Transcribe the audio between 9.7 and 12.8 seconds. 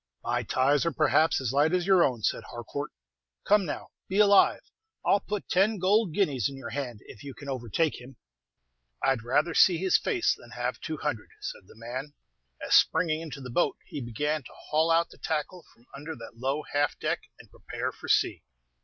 his face than have two hundred," said the man, as,